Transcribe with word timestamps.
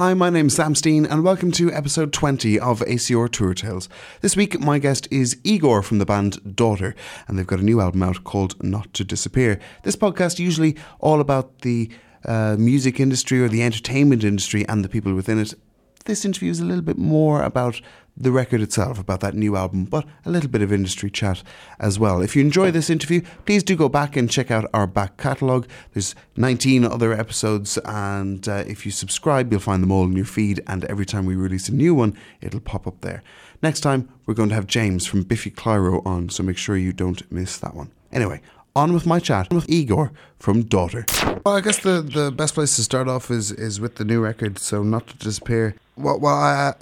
Hi, 0.00 0.14
my 0.14 0.30
name's 0.30 0.54
Sam 0.54 0.74
Steen, 0.74 1.04
and 1.04 1.22
welcome 1.22 1.52
to 1.52 1.70
episode 1.70 2.10
20 2.10 2.58
of 2.58 2.80
ACR 2.80 3.30
Tour 3.30 3.52
Tales. 3.52 3.86
This 4.22 4.34
week, 4.34 4.58
my 4.58 4.78
guest 4.78 5.06
is 5.10 5.36
Igor 5.44 5.82
from 5.82 5.98
the 5.98 6.06
band 6.06 6.56
Daughter, 6.56 6.94
and 7.28 7.38
they've 7.38 7.46
got 7.46 7.58
a 7.58 7.62
new 7.62 7.82
album 7.82 8.02
out 8.02 8.24
called 8.24 8.64
Not 8.64 8.94
to 8.94 9.04
Disappear. 9.04 9.60
This 9.82 9.96
podcast 9.96 10.38
usually 10.38 10.74
all 11.00 11.20
about 11.20 11.58
the 11.58 11.90
uh, 12.24 12.56
music 12.58 12.98
industry 12.98 13.42
or 13.42 13.48
the 13.48 13.62
entertainment 13.62 14.24
industry 14.24 14.66
and 14.70 14.82
the 14.82 14.88
people 14.88 15.12
within 15.12 15.38
it. 15.38 15.52
This 16.10 16.24
interview 16.24 16.50
is 16.50 16.58
a 16.58 16.64
little 16.64 16.82
bit 16.82 16.98
more 16.98 17.40
about 17.40 17.80
the 18.16 18.32
record 18.32 18.60
itself, 18.62 18.98
about 18.98 19.20
that 19.20 19.36
new 19.36 19.54
album, 19.54 19.84
but 19.84 20.04
a 20.26 20.30
little 20.30 20.50
bit 20.50 20.60
of 20.60 20.72
industry 20.72 21.08
chat 21.08 21.44
as 21.78 22.00
well. 22.00 22.20
If 22.20 22.34
you 22.34 22.42
enjoy 22.42 22.72
this 22.72 22.90
interview, 22.90 23.22
please 23.46 23.62
do 23.62 23.76
go 23.76 23.88
back 23.88 24.16
and 24.16 24.28
check 24.28 24.50
out 24.50 24.68
our 24.74 24.88
back 24.88 25.18
catalogue. 25.18 25.68
There's 25.92 26.16
19 26.34 26.84
other 26.84 27.12
episodes, 27.12 27.78
and 27.84 28.48
uh, 28.48 28.64
if 28.66 28.84
you 28.84 28.90
subscribe, 28.90 29.52
you'll 29.52 29.60
find 29.60 29.84
them 29.84 29.92
all 29.92 30.02
in 30.02 30.16
your 30.16 30.24
feed. 30.24 30.60
And 30.66 30.84
every 30.86 31.06
time 31.06 31.26
we 31.26 31.36
release 31.36 31.68
a 31.68 31.74
new 31.74 31.94
one, 31.94 32.18
it'll 32.40 32.58
pop 32.58 32.88
up 32.88 33.02
there. 33.02 33.22
Next 33.62 33.78
time, 33.78 34.08
we're 34.26 34.34
going 34.34 34.48
to 34.48 34.56
have 34.56 34.66
James 34.66 35.06
from 35.06 35.22
Biffy 35.22 35.52
Clyro 35.52 36.04
on, 36.04 36.28
so 36.28 36.42
make 36.42 36.58
sure 36.58 36.76
you 36.76 36.92
don't 36.92 37.30
miss 37.30 37.56
that 37.58 37.76
one. 37.76 37.92
Anyway, 38.10 38.40
on 38.80 38.92
with 38.94 39.06
my 39.06 39.20
chat 39.20 39.52
with 39.52 39.68
Igor 39.68 40.10
from 40.38 40.62
Daughter. 40.62 41.04
Well, 41.44 41.56
I 41.56 41.60
guess 41.60 41.78
the, 41.78 42.00
the 42.00 42.32
best 42.32 42.54
place 42.54 42.74
to 42.76 42.82
start 42.82 43.08
off 43.08 43.30
is, 43.30 43.52
is 43.52 43.78
with 43.78 43.96
the 43.96 44.04
new 44.04 44.20
record, 44.20 44.58
so 44.58 44.82
not 44.82 45.06
to 45.08 45.16
disappear. 45.18 45.74
Well, 45.96 46.18
well 46.18 46.34
I, 46.34 46.74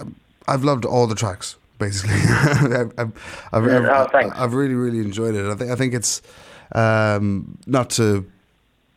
I've 0.47 0.63
loved 0.63 0.85
all 0.85 1.07
the 1.07 1.15
tracks 1.15 1.57
basically. 1.77 2.15
I've, 2.29 2.93
I've, 2.97 3.11
I've, 3.53 3.67
oh, 3.67 4.07
I've, 4.13 4.53
really, 4.53 4.75
really 4.75 4.99
enjoyed 4.99 5.33
it. 5.35 5.49
I 5.49 5.55
think 5.55 5.71
I 5.71 5.75
think 5.75 5.93
it's 5.93 6.21
um, 6.73 7.57
not 7.65 7.89
to 7.91 8.29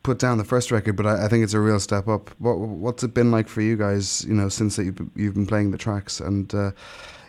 put 0.03 0.19
down 0.19 0.37
the 0.37 0.43
first 0.43 0.71
record, 0.71 0.95
but 0.95 1.05
I, 1.05 1.25
I, 1.25 1.27
think 1.27 1.43
it's 1.43 1.53
a 1.53 1.59
real 1.59 1.79
step 1.79 2.07
up. 2.07 2.29
What, 2.39 2.59
what's 2.59 3.03
it 3.03 3.13
been 3.13 3.31
like 3.31 3.47
for 3.47 3.61
you 3.61 3.75
guys? 3.75 4.25
You 4.25 4.33
know, 4.33 4.49
since 4.49 4.75
that 4.75 4.83
you've, 4.83 4.99
you've 5.15 5.33
been 5.33 5.47
playing 5.47 5.71
the 5.71 5.77
tracks 5.77 6.19
and 6.19 6.53
uh, 6.53 6.71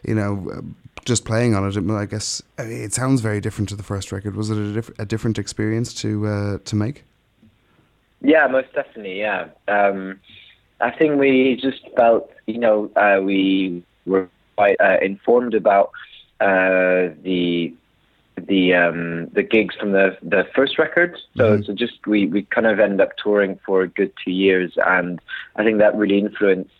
you 0.04 0.14
know 0.14 0.62
just 1.04 1.24
playing 1.24 1.54
on 1.54 1.66
it. 1.66 1.76
I 1.76 2.06
guess 2.06 2.42
it 2.58 2.92
sounds 2.92 3.20
very 3.20 3.40
different 3.40 3.68
to 3.70 3.76
the 3.76 3.82
first 3.82 4.12
record. 4.12 4.36
Was 4.36 4.50
it 4.50 4.58
a, 4.58 4.72
diff- 4.72 4.98
a 4.98 5.06
different 5.06 5.38
experience 5.38 5.94
to 5.94 6.26
uh, 6.26 6.58
to 6.64 6.76
make? 6.76 7.04
Yeah, 8.20 8.46
most 8.46 8.72
definitely. 8.74 9.18
Yeah, 9.20 9.48
um, 9.68 10.18
I 10.80 10.90
think 10.90 11.18
we 11.18 11.58
just 11.60 11.82
felt, 11.94 12.30
you 12.46 12.58
know, 12.58 12.90
uh, 12.96 13.20
we 13.22 13.84
were 14.06 14.28
quite 14.56 14.80
uh, 14.80 14.96
informed 15.02 15.54
about 15.54 15.90
uh, 16.40 17.12
the 17.22 17.74
the 18.46 18.74
um, 18.74 19.26
the 19.32 19.42
gigs 19.42 19.74
from 19.76 19.92
the 19.92 20.16
the 20.22 20.46
first 20.54 20.78
record. 20.78 21.18
So 21.36 21.44
mm-hmm. 21.44 21.62
so 21.62 21.72
just 21.74 22.06
we 22.06 22.26
we 22.26 22.42
kind 22.42 22.66
of 22.66 22.80
end 22.80 23.00
up 23.00 23.16
touring 23.16 23.58
for 23.64 23.82
a 23.82 23.88
good 23.88 24.12
two 24.24 24.32
years, 24.32 24.72
and 24.86 25.20
I 25.56 25.64
think 25.64 25.78
that 25.78 25.96
really 25.96 26.18
influenced 26.18 26.70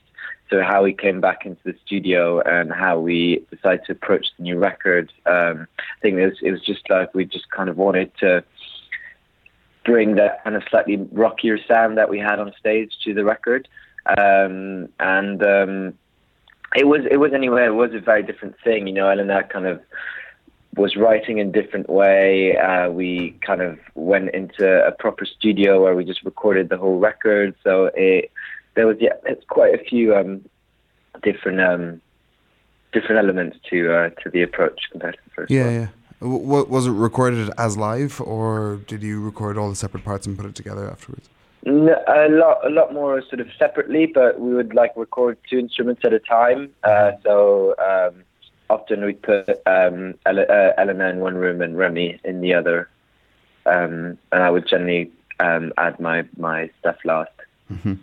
so 0.50 0.62
how 0.62 0.82
we 0.82 0.92
came 0.92 1.20
back 1.20 1.46
into 1.46 1.60
the 1.64 1.74
studio 1.84 2.40
and 2.40 2.72
how 2.72 2.98
we 2.98 3.44
decided 3.50 3.84
to 3.86 3.92
approach 3.92 4.26
the 4.36 4.42
new 4.42 4.58
record. 4.58 5.12
Um, 5.26 5.66
I 5.78 6.00
think 6.02 6.18
it 6.18 6.26
was 6.26 6.38
it 6.42 6.50
was 6.50 6.60
just 6.60 6.88
like 6.90 7.14
we 7.14 7.24
just 7.24 7.50
kind 7.50 7.68
of 7.68 7.76
wanted 7.76 8.12
to 8.18 8.44
bring 9.84 10.16
that 10.16 10.44
kind 10.44 10.56
of 10.56 10.62
slightly 10.70 10.96
rockier 11.12 11.58
sound 11.66 11.98
that 11.98 12.08
we 12.08 12.18
had 12.18 12.38
on 12.38 12.52
stage 12.58 12.92
to 13.04 13.14
the 13.14 13.24
record. 13.24 13.68
Um, 14.06 14.88
and 15.00 15.42
um, 15.42 15.94
it 16.74 16.86
was 16.86 17.02
it 17.10 17.18
was 17.18 17.32
anyway 17.32 17.64
it 17.66 17.74
was 17.74 17.94
a 17.94 18.00
very 18.00 18.22
different 18.22 18.56
thing 18.62 18.86
you 18.86 18.92
know 18.92 19.08
Elena 19.08 19.42
kind 19.44 19.66
of 19.66 19.80
was 20.76 20.96
writing 20.96 21.38
in 21.38 21.48
a 21.48 21.52
different 21.52 21.88
way 21.88 22.56
uh, 22.56 22.90
we 22.90 23.36
kind 23.46 23.62
of 23.62 23.78
went 23.94 24.30
into 24.34 24.86
a 24.86 24.92
proper 24.92 25.24
studio 25.24 25.82
where 25.82 25.94
we 25.94 26.04
just 26.04 26.24
recorded 26.24 26.68
the 26.68 26.76
whole 26.76 26.98
record 26.98 27.54
so 27.62 27.90
it 27.94 28.30
there 28.74 28.86
was 28.86 28.96
yeah 29.00 29.14
it's 29.26 29.44
quite 29.46 29.74
a 29.74 29.84
few 29.84 30.14
um, 30.14 30.44
different 31.22 31.60
um, 31.60 32.00
different 32.92 33.18
elements 33.18 33.56
to 33.70 33.92
uh, 33.92 34.10
to 34.22 34.30
the 34.30 34.42
approach 34.42 34.88
compared 34.90 35.14
to 35.14 35.20
the 35.24 35.30
first 35.30 35.50
yeah 35.50 35.64
one. 35.64 35.74
yeah 35.74 35.88
w- 36.20 36.66
was 36.66 36.86
it 36.86 36.90
recorded 36.90 37.50
as 37.58 37.76
live 37.76 38.20
or 38.20 38.80
did 38.86 39.02
you 39.02 39.20
record 39.20 39.58
all 39.58 39.68
the 39.68 39.76
separate 39.76 40.04
parts 40.04 40.26
and 40.26 40.36
put 40.36 40.46
it 40.46 40.54
together 40.54 40.90
afterwards 40.90 41.28
a 41.66 42.28
lot, 42.28 42.58
a 42.64 42.68
lot 42.68 42.92
more 42.92 43.22
sort 43.22 43.40
of 43.40 43.48
separately, 43.58 44.06
but 44.06 44.38
we 44.38 44.54
would 44.54 44.74
like 44.74 44.92
record 44.96 45.38
two 45.48 45.58
instruments 45.58 46.02
at 46.04 46.12
a 46.12 46.18
time. 46.18 46.70
Uh, 46.82 47.12
so 47.22 47.74
um, 47.78 48.22
often 48.70 49.04
we 49.04 49.14
put 49.14 49.48
um, 49.66 50.14
uh, 50.26 50.72
Elena 50.78 51.08
in 51.08 51.20
one 51.20 51.36
room 51.36 51.60
and 51.60 51.76
Remi 51.76 52.18
in 52.24 52.40
the 52.40 52.54
other, 52.54 52.88
um, 53.66 54.18
and 54.32 54.42
I 54.42 54.50
would 54.50 54.66
generally 54.66 55.10
um, 55.40 55.72
add 55.78 55.98
my 56.00 56.24
my 56.36 56.70
stuff 56.80 56.96
last. 57.04 57.30
Mm-hmm. 57.72 57.94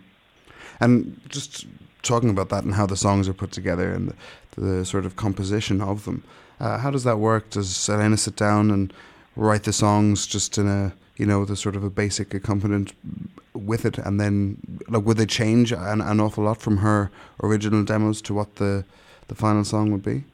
And 0.80 1.20
just 1.28 1.66
talking 2.02 2.30
about 2.30 2.48
that 2.48 2.64
and 2.64 2.74
how 2.74 2.86
the 2.86 2.96
songs 2.96 3.28
are 3.28 3.32
put 3.32 3.52
together 3.52 3.92
and 3.92 4.08
the, 4.56 4.60
the 4.60 4.84
sort 4.84 5.06
of 5.06 5.14
composition 5.14 5.80
of 5.80 6.04
them, 6.04 6.24
uh, 6.58 6.78
how 6.78 6.90
does 6.90 7.04
that 7.04 7.18
work? 7.18 7.50
Does 7.50 7.88
Elena 7.88 8.16
sit 8.16 8.36
down 8.36 8.70
and 8.70 8.92
write 9.36 9.64
the 9.64 9.72
songs 9.72 10.26
just 10.26 10.58
in 10.58 10.68
a 10.68 10.92
you 11.16 11.26
know 11.26 11.44
the 11.44 11.56
sort 11.56 11.76
of 11.76 11.84
a 11.84 11.90
basic 11.90 12.34
accompaniment 12.34 12.92
with 13.54 13.84
it, 13.84 13.98
and 13.98 14.20
then 14.20 14.56
like 14.88 15.04
would 15.04 15.18
they 15.18 15.26
change 15.26 15.72
an, 15.72 16.00
an 16.00 16.20
awful 16.20 16.44
lot 16.44 16.60
from 16.60 16.78
her 16.78 17.10
original 17.42 17.84
demos 17.84 18.22
to 18.22 18.34
what 18.34 18.56
the 18.56 18.84
the 19.28 19.34
final 19.34 19.64
song 19.64 19.92
would 19.92 20.02
be? 20.02 20.24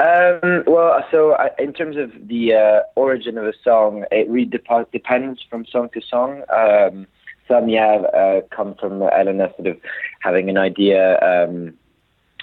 Um, 0.00 0.64
well, 0.66 1.04
so 1.10 1.36
in 1.58 1.74
terms 1.74 1.98
of 1.98 2.10
the 2.26 2.54
uh, 2.54 2.80
origin 2.96 3.36
of 3.36 3.44
a 3.44 3.52
song, 3.62 4.06
it 4.10 4.30
really 4.30 4.46
dep- 4.46 4.90
depends 4.92 5.42
from 5.50 5.66
song 5.66 5.90
to 5.92 6.00
song. 6.00 6.42
Um, 6.48 7.06
some, 7.46 7.68
yeah, 7.68 7.96
uh, 8.16 8.40
come 8.50 8.76
from 8.76 9.02
Elena 9.02 9.52
sort 9.56 9.66
of 9.66 9.76
having 10.20 10.48
an 10.48 10.56
idea, 10.56 11.18
um, 11.20 11.74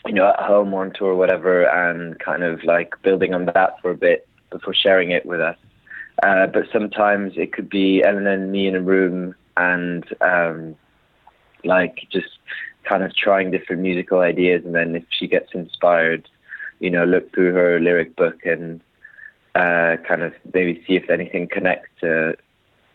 you 0.05 0.13
know, 0.13 0.27
at 0.27 0.39
home 0.39 0.71
or 0.71 0.85
on 0.85 0.93
tour 0.93 1.13
or 1.13 1.15
whatever, 1.15 1.63
and 1.63 2.19
kind 2.19 2.43
of 2.43 2.63
like 2.63 2.93
building 3.01 3.33
on 3.33 3.45
that 3.47 3.81
for 3.81 3.89
a 3.89 3.97
bit 3.97 4.27
before 4.51 4.75
sharing 4.75 5.09
it 5.09 5.25
with 5.25 5.41
us. 5.41 5.57
Uh, 6.21 6.45
but 6.45 6.65
sometimes 6.71 7.33
it 7.37 7.53
could 7.53 7.69
be 7.69 8.03
Ellen 8.03 8.27
and 8.27 8.51
me 8.51 8.67
in 8.67 8.75
a 8.75 8.81
room 8.81 9.33
and 9.55 10.05
um, 10.21 10.75
like 11.63 12.07
just 12.11 12.37
kind 12.83 13.01
of 13.01 13.15
trying 13.15 13.49
different 13.49 13.81
musical 13.81 14.19
ideas. 14.19 14.63
And 14.63 14.75
then 14.75 14.95
if 14.95 15.05
she 15.09 15.27
gets 15.27 15.53
inspired, 15.55 16.27
you 16.79 16.89
know, 16.89 17.05
look 17.05 17.33
through 17.33 17.53
her 17.53 17.79
lyric 17.79 18.15
book 18.15 18.45
and 18.45 18.81
uh, 19.55 19.97
kind 20.07 20.21
of 20.21 20.33
maybe 20.53 20.83
see 20.87 20.95
if 20.95 21.09
anything 21.09 21.47
connects 21.47 21.89
to 22.01 22.35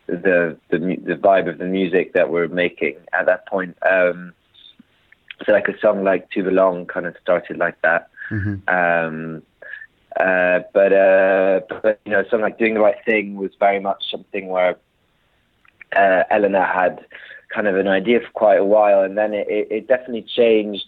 the, 0.06 0.56
the 0.70 0.78
the 0.78 1.14
vibe 1.14 1.48
of 1.48 1.58
the 1.58 1.64
music 1.64 2.12
that 2.12 2.30
we're 2.30 2.48
making 2.48 2.96
at 3.12 3.26
that 3.26 3.46
point. 3.46 3.76
Um, 3.88 4.32
so 5.44 5.52
like 5.52 5.68
a 5.68 5.78
song 5.80 6.04
like 6.04 6.30
"To 6.30 6.42
Belong" 6.42 6.86
kind 6.86 7.06
of 7.06 7.16
started 7.20 7.56
like 7.56 7.80
that. 7.82 8.08
Mm-hmm. 8.30 8.68
Um, 8.68 9.42
uh, 10.16 10.60
but 10.72 10.92
uh, 10.92 11.60
but 11.82 12.00
you 12.04 12.12
know, 12.12 12.22
something 12.24 12.40
like 12.40 12.58
doing 12.58 12.74
the 12.74 12.80
right 12.80 13.02
thing 13.04 13.36
was 13.36 13.50
very 13.58 13.80
much 13.80 14.04
something 14.10 14.48
where 14.48 14.76
uh, 15.96 16.22
Elena 16.30 16.64
had 16.64 17.04
kind 17.52 17.66
of 17.66 17.76
an 17.76 17.88
idea 17.88 18.20
for 18.20 18.30
quite 18.30 18.58
a 18.58 18.64
while, 18.64 19.02
and 19.02 19.16
then 19.16 19.34
it, 19.34 19.46
it 19.48 19.88
definitely 19.88 20.22
changed 20.22 20.86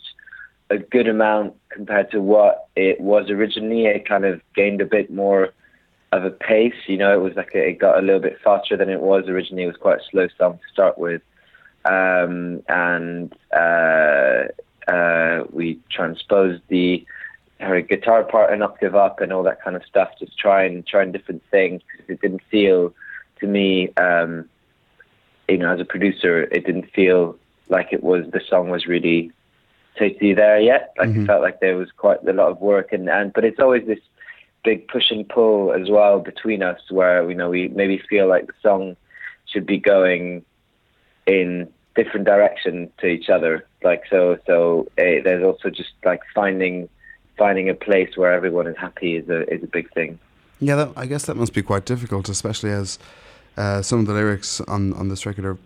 a 0.71 0.79
good 0.79 1.09
amount 1.09 1.55
compared 1.71 2.11
to 2.11 2.21
what 2.21 2.69
it 2.77 3.01
was 3.01 3.31
originally. 3.31 3.87
It 3.87 4.09
kind 4.09 4.25
of 4.25 4.41
gained 4.55 4.81
a 4.81 4.87
bit 4.87 5.11
more 5.11 5.53
of 6.13 6.25
a 6.25 6.31
pace. 6.31 6.75
You 6.87 6.97
know, 6.97 7.13
it 7.13 7.23
was 7.23 7.35
like 7.35 7.55
a, 7.55 7.69
it 7.69 7.79
got 7.79 7.99
a 7.99 8.03
little 8.03 8.21
bit 8.21 8.39
faster 8.43 8.77
than 8.77 8.89
it 8.89 9.01
was 9.01 9.29
originally. 9.29 9.65
It 9.65 9.69
was 9.69 9.77
quite 9.77 10.01
a 10.01 10.05
slow 10.11 10.29
song 10.39 10.59
to 10.59 10.73
start 10.73 10.99
with, 10.99 11.23
um, 11.85 12.63
and 12.69 13.35
uh, 13.53 14.45
uh, 14.91 15.45
we 15.51 15.81
transposed 15.91 16.63
the 16.69 17.07
her 17.61 17.81
guitar 17.81 18.25
part 18.25 18.53
and 18.53 18.63
an 18.63 18.69
octave 18.69 18.95
up 18.95 19.21
and 19.21 19.33
all 19.33 19.43
that 19.45 19.63
kind 19.63 19.77
of 19.77 19.85
stuff, 19.85 20.11
just 20.19 20.39
trying 20.39 20.83
trying 20.83 21.13
different 21.13 21.43
things 21.51 21.83
it 22.09 22.21
didn't 22.21 22.43
feel 22.51 22.93
to 23.41 23.47
me, 23.47 23.93
um, 23.97 24.49
you 25.49 25.59
know, 25.59 25.73
as 25.73 25.81
a 25.81 25.85
producer, 25.85 26.43
it 26.43 26.65
didn't 26.65 26.91
feel 26.93 27.37
like 27.69 27.93
it 27.93 28.03
was 28.03 28.27
the 28.31 28.41
song 28.49 28.71
was 28.71 28.87
really 28.87 29.33
totally 29.99 30.35
there 30.35 30.61
yet. 30.61 30.93
Like 30.99 31.11
mm-hmm. 31.11 31.23
it 31.23 31.27
felt 31.27 31.43
like 31.43 31.61
there 31.61 31.77
was 31.77 31.91
quite 31.97 32.27
a 32.27 32.33
lot 32.33 32.51
of 32.51 32.61
work 32.61 32.93
and 32.93 33.09
and 33.09 33.33
but 33.33 33.45
it's 33.45 33.61
always 33.61 33.87
this 33.87 34.01
big 34.65 34.89
push 34.89 35.11
and 35.11 35.29
pull 35.29 35.73
as 35.73 35.91
well 35.91 36.21
between 36.21 36.63
us 36.63 36.81
where 36.91 37.29
you 37.29 37.37
know 37.37 37.51
we 37.51 37.69
maybe 37.69 38.03
feel 38.09 38.29
like 38.29 38.47
the 38.47 38.55
song 38.63 38.97
should 39.47 39.67
be 39.67 39.79
going 39.79 40.45
in 41.27 41.69
different 41.95 42.27
direction 42.27 42.91
to 42.99 43.07
each 43.07 43.29
other 43.29 43.65
like 43.85 44.03
so 44.11 44.37
so 44.47 44.89
uh, 44.99 45.23
there's 45.23 45.45
also 45.45 45.71
just 45.71 45.93
like 46.05 46.21
finding 46.35 46.89
finding 47.37 47.69
a 47.69 47.75
place 47.75 48.17
where 48.17 48.33
everyone 48.33 48.67
is 48.67 48.77
happy 48.77 49.17
is 49.17 49.29
a 49.29 49.49
is 49.53 49.63
a 49.63 49.67
big 49.67 49.93
thing. 49.93 50.19
Yeah, 50.61 50.77
that, 50.77 50.93
I 50.97 51.07
guess 51.07 51.27
that 51.27 51.37
must 51.37 51.53
be 51.53 51.63
quite 51.63 51.85
difficult, 51.85 52.29
especially 52.29 52.71
as 52.71 52.99
uh, 53.57 53.83
some 53.83 54.01
of 54.01 54.07
the 54.07 54.15
lyrics 54.15 54.61
on 54.63 54.93
on 54.95 55.09
this 55.09 55.27
record 55.27 55.45
are 55.45 55.59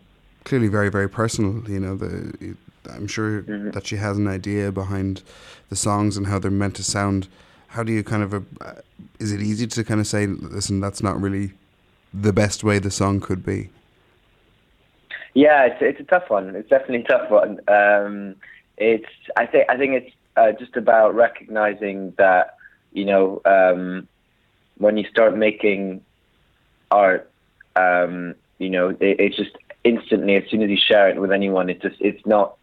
clearly 0.45 0.69
very 0.69 0.89
very 0.89 1.09
personal. 1.09 1.63
You 1.69 1.81
know, 1.81 1.97
the 1.97 2.57
I'm 2.89 3.07
sure 3.07 3.43
mm-hmm. 3.43 3.71
that 3.71 3.87
she 3.87 3.97
has 3.97 4.19
an 4.19 4.29
idea 4.29 4.73
behind 4.73 5.23
the 5.69 5.77
songs 5.77 6.17
and 6.17 6.27
how 6.27 6.39
they're 6.39 6.51
meant 6.51 6.77
to 6.77 6.85
sound. 6.85 7.29
How 7.69 7.83
do 7.83 7.93
you 7.93 8.03
kind 8.03 8.23
of 8.23 8.35
uh, 8.35 8.75
is 9.19 9.33
it 9.33 9.41
easy 9.41 9.67
to 9.67 9.85
kind 9.85 10.01
of 10.01 10.07
say, 10.07 10.27
listen, 10.27 10.81
that's 10.81 11.03
not 11.03 11.21
really 11.21 11.53
the 12.15 12.33
best 12.33 12.65
way 12.65 12.79
the 12.79 12.91
song 12.91 13.21
could 13.21 13.45
be? 13.45 13.71
Yeah, 15.35 15.67
it's 15.67 15.77
it's 15.81 16.01
a 16.01 16.05
tough 16.05 16.31
one. 16.31 16.57
It's 16.57 16.69
definitely 16.69 17.03
a 17.03 17.09
tough 17.09 17.31
one. 17.31 17.61
Um, 17.69 18.37
it's 18.77 19.09
I 19.37 19.47
think 19.47 19.67
I 19.69 19.77
think 19.77 19.93
it's 19.95 20.15
uh, 20.37 20.53
just 20.53 20.77
about 20.77 21.15
recognizing 21.15 22.13
that 22.19 22.57
you 22.93 23.05
know 23.05 23.41
um, 23.45 24.09
when 24.79 24.97
you 24.97 25.05
start 25.11 25.37
making 25.37 26.01
art, 26.91 27.31
um, 27.77 28.35
you 28.59 28.71
know 28.71 28.91
it, 28.91 29.21
it's 29.21 29.37
just 29.37 29.57
instantly 29.85 30.37
as 30.37 30.45
soon 30.51 30.63
as 30.63 30.71
you 30.71 30.77
share 30.77 31.09
it 31.09 31.21
with 31.21 31.31
anyone, 31.31 31.69
it's 31.71 31.83
just 31.83 32.01
it's 32.01 32.25
not 32.27 32.57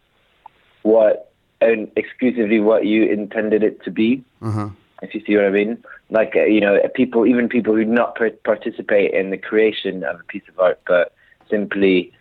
what 0.86 1.32
and 1.60 1.90
exclusively 1.96 2.60
what 2.60 2.86
you 2.86 3.04
intended 3.04 3.62
it 3.62 3.82
to 3.84 3.90
be. 3.90 4.22
Uh-huh. 4.40 4.68
If 5.02 5.14
you 5.14 5.22
see 5.26 5.36
what 5.36 5.44
I 5.44 5.50
mean, 5.50 5.82
like 6.10 6.34
uh, 6.36 6.44
you 6.44 6.60
know, 6.60 6.80
people, 6.94 7.26
even 7.26 7.48
people 7.48 7.74
who 7.74 7.84
do 7.84 7.90
not 7.90 8.16
participate 8.44 9.12
in 9.12 9.30
the 9.30 9.36
creation 9.36 10.04
of 10.04 10.20
a 10.20 10.24
piece 10.24 10.48
of 10.48 10.58
art, 10.58 10.80
but 10.86 11.12
simply, 11.50 12.12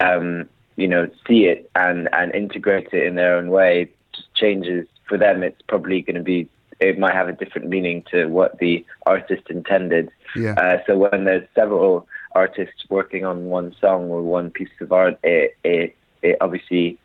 um, 0.00 0.48
you 0.76 0.88
know, 0.88 1.08
see 1.26 1.44
it 1.44 1.70
and 1.76 2.08
and 2.12 2.34
integrate 2.34 2.88
it 2.92 3.04
in 3.06 3.14
their 3.14 3.36
own 3.36 3.50
way, 3.50 3.90
just 4.12 4.34
changes 4.34 4.88
for 5.08 5.16
them. 5.16 5.42
It's 5.42 5.62
probably 5.68 6.02
going 6.02 6.16
to 6.16 6.22
be. 6.22 6.48
It 6.80 6.98
might 6.98 7.14
have 7.14 7.28
a 7.28 7.32
different 7.32 7.68
meaning 7.68 8.04
to 8.12 8.26
what 8.26 8.58
the 8.58 8.84
artist 9.04 9.42
intended. 9.50 10.10
Yeah. 10.36 10.54
Uh, 10.54 10.78
so 10.86 10.96
when 10.96 11.24
there's 11.24 11.46
several 11.54 12.06
artists 12.32 12.84
working 12.88 13.24
on 13.24 13.46
one 13.46 13.74
song 13.80 14.10
or 14.10 14.22
one 14.22 14.50
piece 14.50 14.68
of 14.80 14.92
art, 14.92 15.18
it 15.22 15.56
it, 15.62 15.96
it 16.22 16.36
obviously 16.40 16.98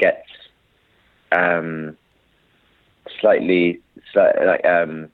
gets 0.00 0.28
um, 1.32 1.96
slightly, 3.20 3.80
slightly 4.12 4.46
like 4.46 4.64
um, 4.64 5.08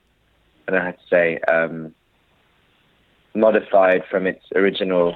I 0.67 0.73
don't 0.73 0.81
know 0.81 0.87
how 0.87 0.91
to 0.93 0.99
say 1.11 1.39
um, 1.49 1.95
modified 3.35 4.03
from 4.11 4.27
its 4.27 4.45
original 4.55 5.15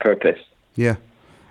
purpose. 0.00 0.40
Yeah. 0.74 0.96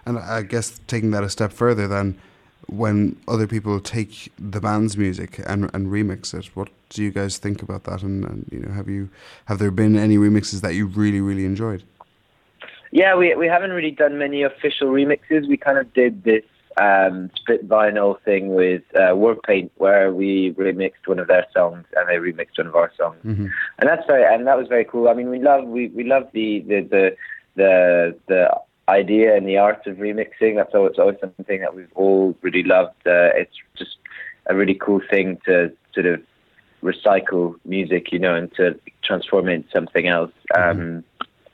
And 0.06 0.20
I 0.20 0.44
guess 0.44 0.80
taking 0.86 1.12
that 1.12 1.24
a 1.24 1.30
step 1.30 1.52
further, 1.52 1.88
then, 1.88 2.20
when 2.68 3.18
other 3.28 3.48
people 3.48 3.80
take 3.80 4.32
the 4.40 4.60
band's 4.60 4.98
music 4.98 5.40
and 5.48 5.70
and 5.74 5.88
remix 5.88 6.34
it, 6.34 6.56
what 6.56 6.70
do 6.90 7.04
you 7.04 7.12
guys 7.12 7.38
think 7.38 7.64
about 7.64 7.84
that? 7.86 8.04
And, 8.04 8.24
and 8.26 8.50
you 8.52 8.60
know, 8.60 8.72
have 8.72 8.88
you 8.88 9.10
have 9.46 9.58
there 9.58 9.72
been 9.72 9.96
any 9.98 10.18
remixes 10.18 10.62
that 10.62 10.76
you 10.76 10.86
really 10.86 11.22
really 11.22 11.46
enjoyed? 11.46 11.84
Yeah, 12.92 13.16
we 13.16 13.36
we 13.36 13.48
haven't 13.48 13.72
really 13.72 13.92
done 13.92 14.18
many 14.18 14.44
official 14.44 14.90
remixes. 14.90 15.48
We 15.48 15.58
kind 15.58 15.78
of 15.78 15.92
did 15.94 16.24
this 16.24 16.46
um, 16.78 17.30
split 17.36 17.68
vinyl 17.68 18.20
thing 18.22 18.54
with 18.56 18.84
uh, 18.96 19.14
Warpaint, 19.14 19.70
where 19.78 20.14
we 20.14 20.52
remixed 20.54 21.06
one 21.08 21.20
of 21.20 21.28
their 21.28 21.46
songs 21.54 21.86
and 21.96 22.10
they 22.10 22.16
remixed 22.16 22.58
one 22.58 22.68
of 22.68 22.76
our 22.76 22.92
songs, 22.98 23.18
Mhm. 23.26 23.50
and 23.80 23.90
that's 23.90 24.06
very 24.08 24.24
and 24.26 24.46
that 24.48 24.58
was 24.58 24.68
very 24.68 24.86
cool. 24.86 25.08
I 25.08 25.14
mean, 25.14 25.30
we 25.30 25.40
love 25.40 25.66
we 25.66 25.88
we 25.90 26.04
love 26.04 26.28
the 26.34 26.60
the 26.68 26.82
the 26.82 27.16
the, 27.56 28.16
the 28.28 28.60
idea 28.90 29.36
and 29.36 29.48
the 29.48 29.58
art 29.58 29.88
of 29.88 29.98
remixing. 29.98 30.56
That's 30.56 30.76
always 30.76 31.00
always 31.00 31.18
something 31.20 31.62
that 31.62 31.74
we've 31.76 31.92
all 31.96 32.36
really 32.42 32.64
loved. 32.64 32.96
Uh, 33.08 33.32
it's 33.36 33.56
just 33.78 33.98
a 34.48 34.56
really 34.56 34.76
cool 34.76 35.02
thing 35.10 35.40
to 35.46 35.72
sort 35.94 36.06
of 36.06 36.22
recycle 36.84 37.56
music, 37.66 38.12
you 38.12 38.20
know, 38.20 38.36
and 38.36 38.54
to 38.56 38.78
transform 39.02 39.48
it 39.50 39.54
into 39.54 39.70
something 39.72 40.08
else. 40.08 40.32
Um, 40.56 41.04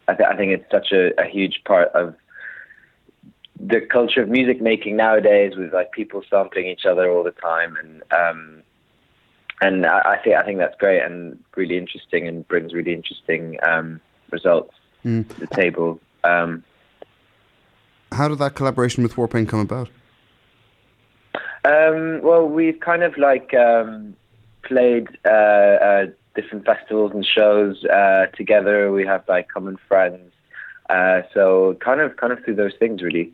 I, 0.07 0.13
th- 0.15 0.27
I 0.27 0.35
think 0.35 0.51
it's 0.51 0.69
such 0.69 0.91
a, 0.91 1.11
a 1.21 1.25
huge 1.25 1.61
part 1.63 1.87
of 1.89 2.15
the 3.65 3.81
culture 3.81 4.21
of 4.21 4.29
music 4.29 4.61
making 4.61 4.95
nowadays, 4.95 5.53
with 5.55 5.73
like 5.73 5.91
people 5.91 6.23
sampling 6.29 6.67
each 6.67 6.85
other 6.85 7.09
all 7.11 7.23
the 7.23 7.31
time, 7.31 7.77
and 7.77 8.01
um, 8.11 8.63
and 9.61 9.85
I, 9.85 10.13
I 10.13 10.17
think 10.23 10.35
I 10.35 10.43
think 10.43 10.57
that's 10.59 10.77
great 10.77 11.01
and 11.01 11.37
really 11.55 11.77
interesting, 11.77 12.27
and 12.27 12.47
brings 12.47 12.73
really 12.73 12.93
interesting 12.93 13.57
um, 13.63 14.01
results 14.31 14.73
Mm. 15.05 15.27
to 15.29 15.39
the 15.39 15.47
table. 15.47 15.99
Um, 16.23 16.63
How 18.11 18.27
did 18.27 18.37
that 18.39 18.53
collaboration 18.53 19.03
with 19.03 19.15
Warpaint 19.15 19.49
come 19.49 19.61
about? 19.61 19.89
Um, 21.63 22.21
well, 22.21 22.47
we've 22.47 22.79
kind 22.79 23.03
of 23.03 23.17
like 23.17 23.53
um, 23.53 24.15
played 24.63 25.07
uh, 25.25 25.29
uh, 25.29 26.05
different 26.35 26.65
festivals 26.65 27.13
and 27.13 27.25
shows 27.25 27.83
uh, 27.85 28.27
together. 28.35 28.91
We 28.91 29.05
have 29.05 29.23
like 29.27 29.47
common 29.47 29.77
friends, 29.87 30.31
uh, 30.91 31.21
so 31.33 31.77
kind 31.79 32.01
of 32.01 32.17
kind 32.17 32.33
of 32.33 32.43
through 32.43 32.55
those 32.55 32.73
things 32.79 33.01
really. 33.01 33.33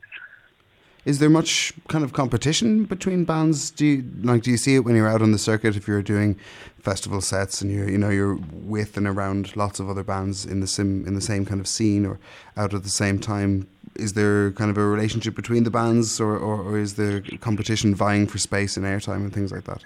Is 1.06 1.20
there 1.20 1.30
much 1.30 1.72
kind 1.88 2.04
of 2.04 2.12
competition 2.12 2.84
between 2.84 3.24
bands? 3.24 3.72
Do 3.72 3.86
you 3.86 4.04
like 4.24 4.44
do 4.44 4.52
you 4.52 4.58
see 4.58 4.76
it 4.76 4.80
when 4.80 4.96
you're 4.96 5.08
out 5.08 5.22
on 5.22 5.32
the 5.32 5.38
circuit 5.38 5.76
if 5.76 5.88
you're 5.88 6.02
doing 6.02 6.38
festival 6.80 7.22
sets 7.22 7.62
and 7.62 7.72
you're 7.72 7.90
you 7.90 7.98
know 7.98 8.10
you're 8.10 8.36
with 8.52 8.98
and 8.98 9.08
around 9.08 9.56
lots 9.56 9.80
of 9.80 9.90
other 9.90 10.04
bands 10.04 10.46
in 10.46 10.60
the 10.60 10.68
sim 10.68 11.08
in 11.08 11.14
the 11.16 11.22
same 11.22 11.46
kind 11.46 11.62
of 11.62 11.68
scene 11.68 12.06
or 12.06 12.20
out 12.58 12.74
at 12.74 12.84
the 12.84 12.90
same 12.90 13.20
time? 13.20 13.68
Is 13.96 14.14
there 14.14 14.52
kind 14.52 14.70
of 14.70 14.78
a 14.78 14.86
relationship 14.86 15.34
between 15.34 15.64
the 15.64 15.72
bands 15.72 16.20
or, 16.20 16.38
or, 16.38 16.62
or 16.62 16.78
is 16.78 16.96
there 16.96 17.22
competition 17.40 17.96
vying 17.96 18.28
for 18.28 18.38
space 18.38 18.78
and 18.78 18.86
airtime 18.86 19.24
and 19.24 19.34
things 19.34 19.52
like 19.52 19.64
that? 19.64 19.84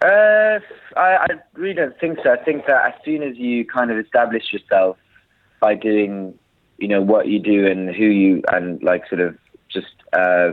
Uh, 0.00 0.60
I, 0.96 1.16
I 1.16 1.26
really 1.54 1.74
don't 1.74 1.98
think 1.98 2.18
so. 2.22 2.30
I 2.30 2.36
think 2.36 2.66
that 2.66 2.84
as 2.86 3.04
soon 3.04 3.22
as 3.22 3.36
you 3.36 3.64
kind 3.64 3.90
of 3.90 3.98
establish 3.98 4.52
yourself 4.52 4.96
by 5.60 5.74
doing, 5.74 6.38
you 6.78 6.88
know, 6.88 7.02
what 7.02 7.28
you 7.28 7.38
do 7.38 7.66
and 7.66 7.94
who 7.94 8.04
you 8.04 8.42
and 8.52 8.82
like 8.82 9.08
sort 9.08 9.20
of 9.20 9.36
just 9.68 9.94
uh, 10.12 10.52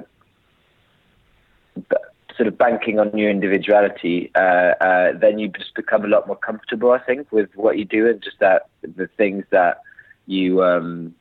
sort 2.35 2.47
of 2.47 2.57
banking 2.57 2.99
on 2.99 3.15
your 3.17 3.29
individuality, 3.29 4.31
uh, 4.35 4.73
uh, 4.81 5.17
then 5.17 5.39
you 5.39 5.47
just 5.49 5.73
become 5.75 6.03
a 6.03 6.07
lot 6.07 6.27
more 6.27 6.35
comfortable. 6.35 6.91
I 6.91 6.99
think 6.99 7.31
with 7.31 7.49
what 7.55 7.77
you 7.77 7.85
do 7.85 8.07
and 8.09 8.21
just 8.21 8.39
that 8.39 8.67
the 8.81 9.07
things 9.17 9.45
that 9.51 9.81
you 10.25 10.63
um, 10.63 11.15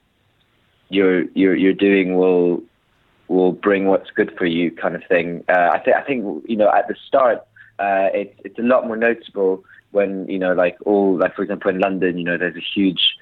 you're 0.88 1.24
you're 1.34 1.54
you're 1.54 1.72
doing 1.74 2.16
will 2.16 2.62
will 3.28 3.52
bring 3.52 3.86
what's 3.86 4.10
good 4.10 4.34
for 4.36 4.46
you, 4.46 4.70
kind 4.70 4.94
of 4.94 5.02
thing. 5.04 5.44
Uh, 5.48 5.70
I 5.72 5.78
think 5.78 5.96
I 5.96 6.02
think 6.02 6.44
you 6.48 6.56
know 6.56 6.70
at 6.72 6.88
the 6.88 6.96
start 7.06 7.38
uh, 7.78 8.08
it's 8.12 8.34
it's 8.44 8.58
a 8.58 8.62
lot 8.62 8.86
more 8.86 8.96
noticeable 8.96 9.64
when 9.92 10.26
you 10.28 10.38
know 10.38 10.52
like 10.52 10.76
all 10.84 11.18
like 11.18 11.34
for 11.36 11.42
example 11.42 11.70
in 11.70 11.78
London, 11.78 12.18
you 12.18 12.24
know 12.24 12.38
there's 12.38 12.56
a 12.56 12.66
huge 12.74 13.16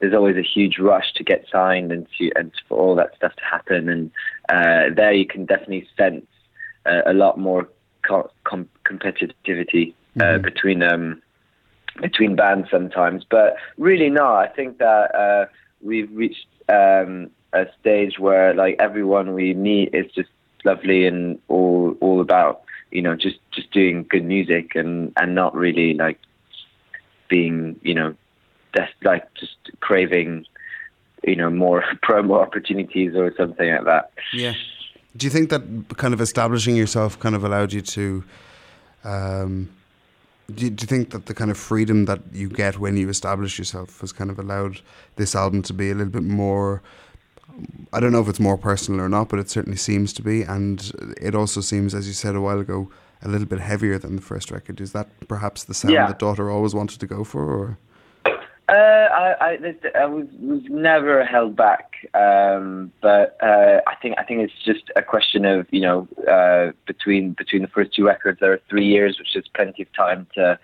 there's 0.00 0.14
always 0.14 0.36
a 0.36 0.42
huge 0.42 0.78
rush 0.78 1.12
to 1.14 1.24
get 1.24 1.44
signed 1.50 1.90
and 1.92 2.06
to 2.18 2.30
and 2.36 2.52
for 2.68 2.78
all 2.78 2.94
that 2.96 3.14
stuff 3.16 3.34
to 3.36 3.44
happen, 3.44 3.88
and 3.88 4.10
uh, 4.48 4.94
there 4.94 5.12
you 5.12 5.26
can 5.26 5.44
definitely 5.44 5.88
sense 5.96 6.26
uh, 6.86 7.02
a 7.06 7.12
lot 7.12 7.38
more 7.38 7.68
co- 8.02 8.30
com- 8.44 8.68
competitivity 8.84 9.94
uh, 10.20 10.38
Mhm. 10.38 10.42
between 10.42 10.82
um, 10.82 11.22
between 12.00 12.36
bands 12.36 12.70
sometimes. 12.70 13.24
But 13.28 13.56
really, 13.76 14.10
no, 14.10 14.34
I 14.34 14.46
think 14.46 14.78
that 14.78 15.14
uh, 15.14 15.46
we've 15.82 16.10
reached 16.12 16.46
um, 16.68 17.30
a 17.52 17.66
stage 17.80 18.18
where 18.18 18.54
like 18.54 18.76
everyone 18.78 19.34
we 19.34 19.54
meet 19.54 19.94
is 19.94 20.10
just 20.12 20.30
lovely 20.64 21.06
and 21.06 21.38
all 21.48 21.96
all 22.00 22.20
about 22.20 22.62
you 22.90 23.02
know 23.02 23.14
just 23.14 23.38
just 23.52 23.70
doing 23.70 24.04
good 24.08 24.24
music 24.24 24.74
and 24.74 25.12
and 25.16 25.34
not 25.34 25.54
really 25.54 25.94
like 25.94 26.18
being 27.28 27.78
you 27.82 27.94
know 27.94 28.14
that's 28.74 28.92
like 29.02 29.32
just 29.34 29.56
craving 29.80 30.44
you 31.24 31.36
know 31.36 31.50
more 31.50 31.82
promo 32.04 32.40
opportunities 32.40 33.14
or 33.14 33.34
something 33.36 33.68
like 33.70 33.84
that. 33.84 34.12
Yeah. 34.32 34.54
Do 35.16 35.26
you 35.26 35.30
think 35.30 35.50
that 35.50 35.62
kind 35.96 36.14
of 36.14 36.20
establishing 36.20 36.76
yourself 36.76 37.18
kind 37.18 37.34
of 37.34 37.42
allowed 37.44 37.72
you 37.72 37.80
to? 37.80 38.24
Um, 39.04 39.70
do, 40.54 40.64
you, 40.66 40.70
do 40.70 40.82
you 40.82 40.86
think 40.86 41.10
that 41.10 41.26
the 41.26 41.34
kind 41.34 41.50
of 41.50 41.58
freedom 41.58 42.04
that 42.06 42.20
you 42.32 42.48
get 42.48 42.78
when 42.78 42.96
you 42.96 43.08
establish 43.08 43.58
yourself 43.58 44.00
has 44.00 44.12
kind 44.12 44.30
of 44.30 44.38
allowed 44.38 44.80
this 45.16 45.34
album 45.34 45.62
to 45.62 45.72
be 45.72 45.90
a 45.90 45.94
little 45.94 46.12
bit 46.12 46.22
more? 46.22 46.82
I 47.92 48.00
don't 48.00 48.12
know 48.12 48.20
if 48.20 48.28
it's 48.28 48.38
more 48.38 48.56
personal 48.56 49.00
or 49.00 49.08
not, 49.08 49.28
but 49.28 49.40
it 49.40 49.50
certainly 49.50 49.78
seems 49.78 50.12
to 50.14 50.22
be, 50.22 50.42
and 50.42 50.92
it 51.20 51.34
also 51.34 51.60
seems, 51.60 51.94
as 51.94 52.06
you 52.06 52.12
said 52.14 52.36
a 52.36 52.40
while 52.40 52.60
ago, 52.60 52.88
a 53.22 53.28
little 53.28 53.46
bit 53.48 53.58
heavier 53.58 53.98
than 53.98 54.14
the 54.14 54.22
first 54.22 54.50
record. 54.52 54.80
Is 54.80 54.92
that 54.92 55.08
perhaps 55.26 55.64
the 55.64 55.74
sound 55.74 55.94
Yeah. 55.94 56.06
that 56.06 56.18
Daughter 56.20 56.50
always 56.50 56.74
wanted 56.74 57.00
to 57.00 57.06
go 57.06 57.24
for? 57.24 57.42
Or 57.42 57.78
Uh, 58.68 58.72
I, 58.74 59.46
I, 59.52 59.56
this- 59.56 59.92
I 59.94 60.04
was, 60.04 60.26
was 60.40 60.60
never 60.68 61.24
held 61.24 61.56
back, 61.56 62.06
um, 62.12 62.92
but 63.00 63.36
uh, 63.42 63.80
I 63.86 63.94
think 64.02 64.16
I 64.18 64.24
think 64.24 64.42
it's 64.42 64.62
just 64.62 64.90
a 64.94 65.02
question 65.02 65.46
of 65.46 65.66
you 65.70 65.80
know 65.80 66.06
uh, 66.30 66.72
between 66.86 67.32
between 67.32 67.62
the 67.62 67.68
first 67.68 67.94
two 67.94 68.04
records 68.06 68.40
there 68.40 68.52
are 68.52 68.60
three 68.68 68.84
years, 68.84 69.18
which 69.18 69.34
is 69.36 69.48
plenty 69.54 69.82
of 69.82 69.92
time 69.94 70.26
to 70.34 70.58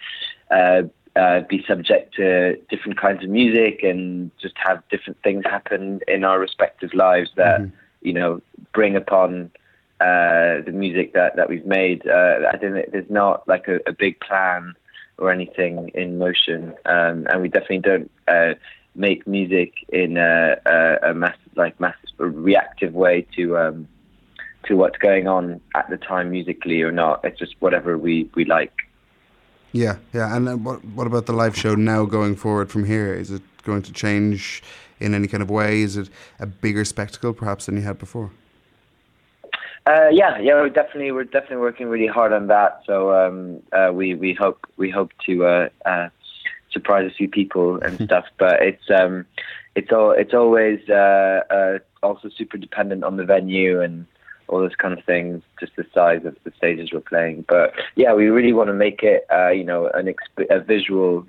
uh, 0.50 0.82
uh, 1.18 1.40
be 1.48 1.64
subject 1.66 2.14
to 2.16 2.56
different 2.68 2.98
kinds 3.00 3.24
of 3.24 3.30
music 3.30 3.82
and 3.82 4.30
just 4.38 4.54
have 4.58 4.82
different 4.90 5.18
things 5.22 5.42
happen 5.46 6.00
in 6.06 6.24
our 6.24 6.38
respective 6.38 6.92
lives 6.92 7.30
that 7.36 7.60
Mhm. 7.62 7.72
you 8.02 8.12
know 8.12 8.42
bring 8.74 8.96
upon 8.96 9.50
uh, 10.00 10.60
the 10.66 10.72
music 10.74 11.14
that 11.14 11.36
that 11.36 11.48
we've 11.48 11.64
made. 11.64 12.06
Uh, 12.06 12.50
I 12.52 12.58
think 12.58 12.90
there's 12.92 13.08
not 13.08 13.48
like 13.48 13.66
a, 13.66 13.80
a 13.86 13.92
big 13.92 14.20
plan 14.20 14.74
or 15.18 15.30
anything 15.30 15.90
in 15.94 16.18
motion, 16.18 16.74
um, 16.86 17.26
and 17.30 17.42
we 17.42 17.48
definitely 17.48 17.78
don't 17.78 18.10
uh, 18.28 18.54
make 18.94 19.26
music 19.26 19.72
in 19.88 20.16
a, 20.16 20.56
a, 20.66 21.10
a 21.10 21.14
mass 21.14 21.36
like 21.56 21.78
mass 21.80 21.96
reactive 22.18 22.94
way 22.94 23.26
to 23.36 23.56
um, 23.58 23.88
to 24.66 24.76
what's 24.76 24.98
going 24.98 25.28
on 25.28 25.60
at 25.74 25.88
the 25.90 25.96
time 25.96 26.30
musically 26.30 26.82
or 26.82 26.92
not. 26.92 27.24
It's 27.24 27.38
just 27.38 27.54
whatever 27.60 27.98
we, 27.98 28.30
we 28.34 28.44
like. 28.44 28.72
yeah, 29.72 29.96
yeah. 30.12 30.34
And 30.36 30.48
uh, 30.48 30.56
what 30.56 30.84
what 30.84 31.06
about 31.06 31.26
the 31.26 31.32
live 31.32 31.56
show 31.56 31.74
now 31.74 32.04
going 32.04 32.36
forward 32.36 32.70
from 32.70 32.84
here? 32.84 33.14
Is 33.14 33.30
it 33.30 33.42
going 33.64 33.82
to 33.82 33.92
change 33.92 34.62
in 35.00 35.14
any 35.14 35.26
kind 35.28 35.42
of 35.42 35.50
way? 35.50 35.82
Is 35.82 35.96
it 35.96 36.08
a 36.38 36.46
bigger 36.46 36.84
spectacle 36.84 37.32
perhaps 37.32 37.66
than 37.66 37.76
you 37.76 37.82
had 37.82 37.98
before? 37.98 38.30
Uh, 39.86 40.08
yeah, 40.10 40.38
yeah, 40.38 40.54
we're 40.54 40.70
definitely 40.70 41.12
we're 41.12 41.24
definitely 41.24 41.58
working 41.58 41.88
really 41.88 42.06
hard 42.06 42.32
on 42.32 42.46
that. 42.46 42.80
So 42.86 43.12
um, 43.12 43.62
uh, 43.72 43.90
we 43.92 44.14
we 44.14 44.32
hope 44.32 44.66
we 44.78 44.88
hope 44.88 45.12
to 45.26 45.44
uh, 45.44 45.68
uh 45.84 46.08
surprise 46.70 47.10
a 47.10 47.14
few 47.14 47.28
people 47.28 47.78
and 47.80 48.00
stuff. 48.04 48.24
But 48.38 48.62
it's 48.62 48.90
um, 48.90 49.26
it's 49.74 49.92
all 49.92 50.12
it's 50.12 50.32
always 50.32 50.80
uh, 50.88 51.40
uh, 51.50 51.78
also 52.02 52.30
super 52.30 52.56
dependent 52.56 53.04
on 53.04 53.18
the 53.18 53.24
venue 53.24 53.82
and 53.82 54.06
all 54.48 54.60
those 54.60 54.76
kind 54.76 54.98
of 54.98 55.04
things, 55.04 55.42
just 55.60 55.76
the 55.76 55.86
size 55.94 56.24
of 56.24 56.36
the 56.44 56.52
stages 56.56 56.90
we're 56.92 57.00
playing. 57.00 57.44
But 57.46 57.74
yeah, 57.94 58.14
we 58.14 58.28
really 58.28 58.52
want 58.54 58.68
to 58.68 58.74
make 58.74 59.02
it, 59.02 59.26
you 59.54 59.64
know, 59.64 59.88
an 59.88 60.06
exp- 60.06 60.50
a 60.50 60.60
visual 60.60 61.26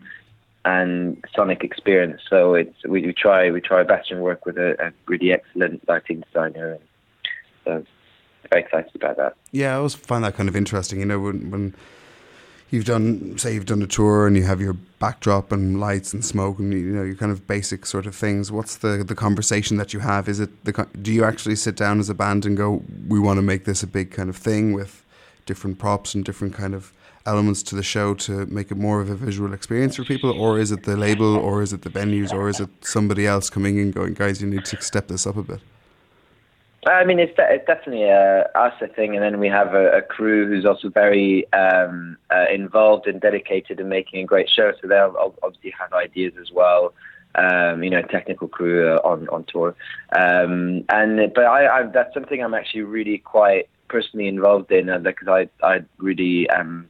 and 0.63 1.23
sonic 1.35 1.63
experience. 1.63 2.21
So 2.29 2.53
it's 2.53 2.75
we, 2.85 3.05
we 3.05 3.13
try 3.13 3.51
we 3.51 3.59
try 3.59 3.77
our 3.79 3.85
best 3.85 4.11
and 4.11 4.21
work 4.21 4.45
with 4.45 4.57
a, 4.57 4.81
a 4.81 4.91
really 5.07 5.33
excellent 5.33 5.85
lighting 5.89 6.21
designer. 6.21 6.73
And 6.73 6.81
so 7.65 7.85
excited 8.51 8.91
about 8.95 9.17
that. 9.17 9.35
Yeah, 9.51 9.73
I 9.73 9.77
always 9.77 9.95
find 9.95 10.23
that 10.23 10.35
kind 10.35 10.49
of 10.49 10.55
interesting. 10.55 10.99
You 10.99 11.05
know, 11.05 11.19
when 11.19 11.49
when 11.51 11.75
you've 12.69 12.85
done 12.85 13.37
say 13.37 13.53
you've 13.53 13.65
done 13.65 13.81
a 13.81 13.87
tour 13.87 14.27
and 14.27 14.35
you 14.35 14.43
have 14.43 14.59
your 14.59 14.73
backdrop 14.99 15.51
and 15.51 15.79
lights 15.79 16.13
and 16.13 16.23
smoke 16.23 16.59
and 16.59 16.73
you 16.73 16.95
know 16.95 17.03
your 17.03 17.15
kind 17.15 17.31
of 17.31 17.47
basic 17.47 17.85
sort 17.85 18.05
of 18.05 18.15
things. 18.15 18.51
What's 18.51 18.77
the 18.77 19.03
the 19.03 19.15
conversation 19.15 19.77
that 19.77 19.93
you 19.93 19.99
have? 19.99 20.27
Is 20.27 20.39
it 20.39 20.65
the 20.65 20.87
do 21.01 21.11
you 21.11 21.23
actually 21.23 21.55
sit 21.55 21.75
down 21.75 21.99
as 21.99 22.09
a 22.09 22.15
band 22.15 22.45
and 22.45 22.57
go, 22.57 22.83
we 23.07 23.19
want 23.19 23.37
to 23.37 23.41
make 23.41 23.65
this 23.65 23.83
a 23.83 23.87
big 23.87 24.11
kind 24.11 24.29
of 24.29 24.37
thing 24.37 24.73
with 24.73 25.03
different 25.45 25.77
props 25.77 26.15
and 26.15 26.25
different 26.25 26.53
kind 26.53 26.73
of 26.73 26.91
elements 27.25 27.63
to 27.63 27.75
the 27.75 27.83
show 27.83 28.13
to 28.13 28.45
make 28.47 28.71
it 28.71 28.77
more 28.77 29.01
of 29.01 29.09
a 29.09 29.15
visual 29.15 29.53
experience 29.53 29.95
for 29.95 30.03
people, 30.03 30.31
or 30.31 30.59
is 30.59 30.71
it 30.71 30.83
the 30.83 30.95
label, 30.95 31.35
or 31.35 31.61
is 31.61 31.73
it 31.73 31.81
the 31.81 31.89
venues, 31.89 32.31
or 32.31 32.49
is 32.49 32.59
it 32.59 32.69
somebody 32.81 33.25
else 33.25 33.49
coming 33.49 33.77
in 33.77 33.91
going, 33.91 34.13
guys, 34.13 34.41
you 34.41 34.47
need 34.47 34.65
to 34.65 34.79
step 34.81 35.07
this 35.07 35.25
up 35.25 35.37
a 35.37 35.43
bit? 35.43 35.59
I 36.85 37.03
mean, 37.03 37.19
it's, 37.19 37.35
de- 37.35 37.53
it's 37.53 37.65
definitely 37.65 38.03
a 38.03 38.49
us, 38.55 38.73
I 38.81 38.87
think, 38.87 39.15
and 39.15 39.23
then 39.23 39.39
we 39.39 39.47
have 39.47 39.73
a, 39.73 39.97
a 39.97 40.01
crew 40.01 40.47
who's 40.47 40.65
also 40.65 40.89
very 40.89 41.51
um, 41.53 42.17
uh, 42.29 42.45
involved 42.53 43.07
and 43.07 43.19
dedicated 43.19 43.79
in 43.79 43.89
making 43.89 44.21
a 44.21 44.25
great 44.25 44.49
show. 44.49 44.71
So 44.79 44.87
they'll 44.87 45.35
obviously 45.41 45.73
have 45.79 45.93
ideas 45.93 46.33
as 46.39 46.51
well. 46.51 46.93
Um, 47.33 47.83
you 47.83 47.89
know, 47.89 48.01
technical 48.01 48.47
crew 48.47 48.93
uh, 48.93 49.01
on 49.03 49.27
on 49.27 49.43
tour, 49.43 49.75
um, 50.17 50.85
and 50.87 51.33
but 51.33 51.43
I, 51.43 51.79
I, 51.79 51.83
that's 51.83 52.13
something 52.13 52.41
I'm 52.41 52.53
actually 52.53 52.83
really 52.83 53.17
quite 53.17 53.67
personally 53.89 54.29
involved 54.29 54.71
in 54.71 54.89
uh, 54.89 54.99
because 54.99 55.27
I 55.27 55.49
I 55.61 55.83
really 55.97 56.49
am 56.49 56.89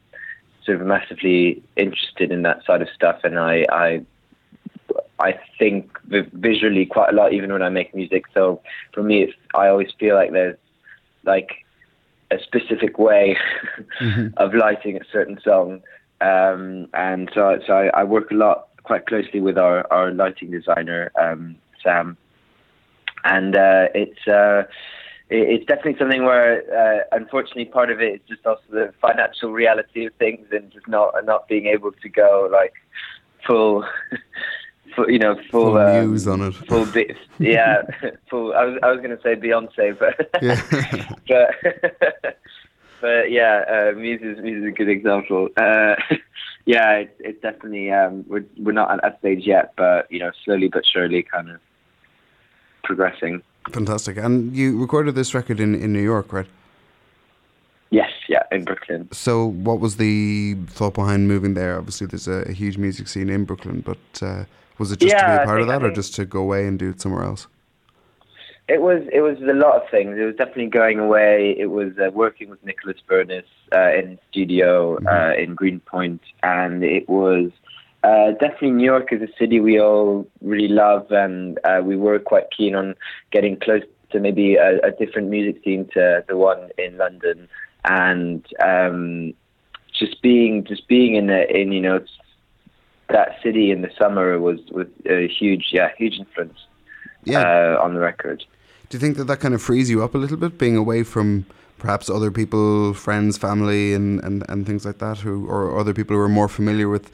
sort 0.64 0.82
of 0.82 0.86
massively 0.86 1.64
interested 1.76 2.32
in 2.32 2.44
that 2.44 2.64
side 2.64 2.84
of 2.84 2.90
stuff, 2.94 3.22
and 3.24 3.40
I 3.40 3.66
I 3.72 4.06
I 5.26 5.40
think 5.58 5.98
visually 6.06 6.86
quite 6.86 7.10
a 7.10 7.16
lot, 7.16 7.34
even 7.34 7.52
when 7.52 7.64
I 7.64 7.70
make 7.70 7.96
music. 7.96 8.26
So 8.32 8.62
for 8.94 9.02
me, 9.02 9.24
it's, 9.24 9.34
I 9.56 9.68
always 9.70 9.92
feel 10.00 10.14
like 10.14 10.32
there's 10.32 10.58
like 11.24 11.66
a 12.30 12.38
specific 12.40 13.00
way 13.00 13.36
mm-hmm. 14.02 14.28
of 14.38 14.54
lighting 14.54 14.98
a 14.98 15.06
certain 15.12 15.40
song, 15.44 15.82
um, 16.22 16.88
and 16.94 17.32
so 17.34 17.60
so 17.66 17.74
I, 17.74 18.02
I, 18.02 18.04
work 18.04 18.30
a 18.30 18.36
lot, 18.36 18.68
quite 18.84 19.08
closely 19.08 19.40
with 19.40 19.58
our 19.58 19.92
our 19.92 20.12
lighting 20.12 20.52
designer 20.52 21.12
um, 21.20 21.56
Sam, 21.84 22.18
and 23.24 23.56
uh, 23.56 23.88
it's. 23.96 24.28
Uh, 24.28 24.64
it's 25.28 25.66
definitely 25.66 25.98
something 25.98 26.24
where, 26.24 26.62
uh, 26.72 27.00
unfortunately, 27.12 27.66
part 27.66 27.90
of 27.90 28.00
it 28.00 28.14
is 28.14 28.20
just 28.30 28.46
also 28.46 28.62
the 28.70 28.94
financial 29.02 29.52
reality 29.52 30.06
of 30.06 30.14
things, 30.20 30.46
and 30.52 30.72
just 30.72 30.88
not 30.88 31.16
not 31.26 31.48
being 31.48 31.66
able 31.66 31.92
to 31.92 32.10
go 32.10 32.48
like 32.52 32.74
full 33.48 33.84
full, 34.96 35.10
you 35.10 35.20
know, 35.20 35.36
full, 35.52 35.74
full 35.74 35.78
um, 35.78 36.10
Muse 36.10 36.28
on 36.28 36.42
it. 36.42 36.54
Full, 36.68 36.86
bit, 36.86 37.18
yeah, 37.40 37.82
full. 38.30 38.54
I 38.54 38.66
was, 38.66 38.80
I 38.84 38.92
was 38.92 38.98
going 39.02 39.16
to 39.16 39.22
say 39.22 39.36
Beyonce, 39.36 39.98
but 39.98 40.30
yeah. 40.42 41.16
but 42.22 42.40
but 43.02 43.32
yeah, 43.32 43.64
uh, 43.70 43.98
Muse 43.98 44.22
is 44.22 44.44
Muse 44.44 44.64
is 44.64 44.68
a 44.68 44.72
good 44.72 44.90
example. 44.90 45.50
Uh, 45.58 45.96
yeah, 46.66 46.92
it's, 46.94 47.16
it's 47.20 47.42
definitely 47.42 47.92
um, 47.92 48.26
we're 48.28 48.46
we're 48.58 48.72
not 48.72 48.92
at 48.92 49.02
that 49.02 49.20
stage 49.20 49.46
yet, 49.46 49.74
but 49.76 50.12
you 50.12 50.20
know, 50.20 50.32
slowly 50.44 50.68
but 50.68 50.84
surely, 50.86 51.24
kind 51.24 51.50
of 51.50 51.60
progressing. 52.84 53.42
Fantastic. 53.72 54.18
And 54.18 54.56
you 54.56 54.80
recorded 54.80 55.16
this 55.16 55.34
record 55.34 55.60
in, 55.60 55.74
in 55.76 55.92
New 55.92 56.02
York, 56.02 56.32
right? 56.32 56.46
Yes, 57.90 58.12
yeah, 58.28 58.44
in 58.52 58.64
Brooklyn. 58.64 59.08
So, 59.12 59.46
what 59.46 59.80
was 59.80 59.98
the 59.98 60.56
thought 60.68 60.94
behind 60.94 61.28
moving 61.28 61.54
there? 61.54 61.78
Obviously, 61.78 62.08
there's 62.08 62.28
a, 62.28 62.44
a 62.48 62.52
huge 62.52 62.78
music 62.78 63.08
scene 63.08 63.30
in 63.30 63.46
Brooklyn, 63.46 63.82
but 63.82 64.24
uh, 64.24 64.46
was 64.78 64.92
it 64.92 65.00
just 65.00 65.14
yeah, 65.14 65.22
to 65.22 65.38
be 65.40 65.44
a 65.44 65.46
part 65.46 65.60
think, 65.60 65.70
of 65.70 65.82
that, 65.82 65.88
or 65.88 65.92
just 65.92 66.16
to 66.16 66.26
go 66.26 66.40
away 66.40 66.68
and 66.68 66.78
do 66.78 66.90
it 66.90 67.02
somewhere 67.02 67.24
else? 67.24 67.48
It 68.68 68.82
was. 68.82 69.04
It 69.14 69.22
was 69.22 69.38
a 69.42 69.54
lot 69.54 69.82
of 69.82 69.90
things. 69.90 70.18
It 70.18 70.24
was 70.24 70.36
definitely 70.36 70.68
going 70.68 71.00
away. 71.00 71.56
It 71.58 71.68
was 71.68 71.94
uh, 72.00 72.10
working 72.12 72.50
with 72.50 72.64
Nicolas 72.66 72.98
Vernhes 73.08 73.44
uh, 73.74 73.94
in 73.94 74.18
studio 74.32 74.96
mm-hmm. 74.96 75.08
uh, 75.08 75.34
in 75.34 75.54
Greenpoint, 75.54 76.22
and 76.42 76.84
it 76.84 77.08
was 77.08 77.52
uh, 78.04 78.32
definitely 78.40 78.72
New 78.72 78.86
York 78.86 79.12
is 79.12 79.22
a 79.22 79.28
city 79.40 79.60
we 79.60 79.80
all 79.80 80.28
really 80.42 80.68
love, 80.68 81.12
and 81.12 81.60
uh, 81.64 81.82
we 81.84 81.96
were 81.96 82.20
quite 82.20 82.46
keen 82.56 82.76
on 82.76 82.96
getting 83.32 83.58
close 83.60 83.84
to 84.12 84.20
maybe 84.20 84.56
a, 84.56 84.80
a 84.80 84.92
different 84.92 85.30
music 85.30 85.64
scene 85.64 85.88
to 85.94 86.24
the 86.28 86.38
one 86.38 86.70
in 86.78 86.98
London, 86.98 87.48
and 87.86 88.46
um, 88.64 89.34
just 89.94 90.22
being 90.22 90.64
just 90.64 90.88
being 90.88 91.16
in 91.16 91.28
the, 91.28 91.50
in 91.56 91.72
you 91.72 91.82
know 91.82 92.00
that 93.10 93.38
city 93.44 93.72
in 93.72 93.82
the 93.82 93.92
summer 93.98 94.40
was 94.40 94.60
was 94.72 94.88
a 95.06 95.28
huge, 95.28 95.68
yeah, 95.72 95.90
huge 95.98 96.16
influence 96.20 96.60
yeah. 97.24 97.42
Uh, 97.42 97.84
on 97.84 97.94
the 97.94 98.00
record. 98.00 98.44
Do 98.90 98.98
you 98.98 99.00
think 99.00 99.18
that 99.18 99.26
that 99.26 99.40
kind 99.40 99.54
of 99.54 99.62
frees 99.62 99.90
you 99.90 100.04
up 100.04 100.16
a 100.16 100.18
little 100.18 100.38
bit, 100.38 100.58
being 100.58 100.78
away 100.78 101.04
from 101.04 101.46
perhaps 101.78 102.10
other 102.10 102.32
people, 102.32 102.94
friends, 102.94 103.38
family, 103.38 103.94
and, 103.94 104.24
and, 104.24 104.44
and 104.48 104.66
things 104.66 104.86
like 104.86 105.00
that, 105.00 105.20
who 105.20 105.48
or 105.48 105.78
other 105.80 105.94
people 105.94 106.16
who 106.16 106.22
are 106.22 106.30
more 106.30 106.48
familiar 106.48 106.88
with 106.88 107.12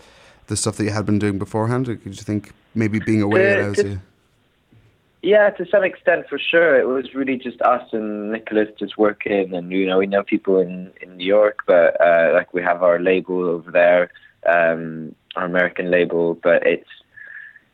the 0.47 0.57
stuff 0.57 0.77
that 0.77 0.83
you 0.83 0.91
had 0.91 1.05
been 1.05 1.19
doing 1.19 1.39
beforehand? 1.39 1.87
Or 1.87 1.95
did 1.95 2.05
you 2.05 2.23
think 2.23 2.53
maybe 2.75 2.99
being 2.99 3.21
away 3.21 3.43
to, 3.43 3.61
allows 3.61 3.75
to, 3.77 3.87
you? 3.87 4.01
Yeah, 5.21 5.49
to 5.51 5.65
some 5.69 5.83
extent, 5.83 6.27
for 6.27 6.39
sure. 6.39 6.79
It 6.79 6.87
was 6.87 7.13
really 7.13 7.37
just 7.37 7.61
us 7.61 7.87
and 7.93 8.31
Nicolas 8.31 8.69
just 8.77 8.97
working, 8.97 9.53
and 9.53 9.71
you 9.71 9.85
know, 9.85 9.99
we 9.99 10.07
know 10.07 10.23
people 10.23 10.59
in 10.59 10.91
in 11.01 11.17
New 11.17 11.25
York, 11.25 11.59
but 11.67 11.99
uh, 12.01 12.31
like 12.33 12.53
we 12.53 12.61
have 12.61 12.83
our 12.83 12.99
label 12.99 13.43
over 13.43 13.71
there. 13.71 14.11
Um, 14.45 15.15
our 15.35 15.45
American 15.45 15.91
label, 15.91 16.35
but 16.35 16.65
it's 16.65 16.89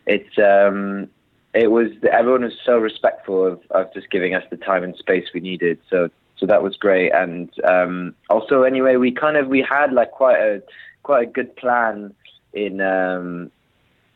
it's 0.06 0.38
um, 0.38 1.10
it 1.54 1.72
was 1.72 1.90
everyone 2.12 2.44
was 2.44 2.54
so 2.66 2.78
respectful 2.78 3.46
of, 3.46 3.62
of 3.72 3.94
just 3.94 4.10
giving 4.10 4.34
us 4.34 4.44
the 4.50 4.58
time 4.58 4.84
and 4.84 4.96
space 4.96 5.26
we 5.34 5.40
needed. 5.40 5.80
So 5.90 6.10
so 6.38 6.46
that 6.46 6.62
was 6.62 6.76
great, 6.76 7.12
and 7.12 7.50
um, 7.68 8.16
also 8.30 8.64
anyway, 8.64 8.96
we 8.96 9.12
kind 9.12 9.38
of 9.38 9.48
we 9.48 9.66
had 9.68 9.94
like 9.94 10.12
quite 10.12 10.38
a 10.38 10.62
quite 11.04 11.28
a 11.28 11.32
good 11.32 11.56
plan 11.56 12.14
in 12.54 12.82
um, 12.82 13.52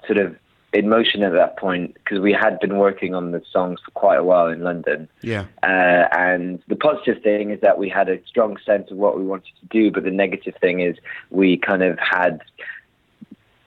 sort 0.05 0.17
of 0.17 0.35
in 0.73 0.87
motion 0.87 1.21
at 1.23 1.33
that 1.33 1.57
point 1.57 1.93
because 1.95 2.19
we 2.19 2.31
had 2.31 2.59
been 2.59 2.77
working 2.77 3.13
on 3.13 3.31
the 3.31 3.41
songs 3.51 3.79
for 3.83 3.91
quite 3.91 4.17
a 4.17 4.23
while 4.23 4.47
in 4.47 4.61
London. 4.61 5.09
Yeah. 5.21 5.45
Uh, 5.63 6.07
and 6.17 6.61
the 6.67 6.77
positive 6.77 7.21
thing 7.21 7.51
is 7.51 7.59
that 7.61 7.77
we 7.77 7.89
had 7.89 8.07
a 8.07 8.25
strong 8.25 8.57
sense 8.65 8.89
of 8.89 8.97
what 8.97 9.17
we 9.17 9.25
wanted 9.25 9.51
to 9.59 9.65
do, 9.69 9.91
but 9.91 10.03
the 10.03 10.11
negative 10.11 10.55
thing 10.61 10.79
is 10.79 10.95
we 11.29 11.57
kind 11.57 11.83
of 11.83 11.99
had 11.99 12.41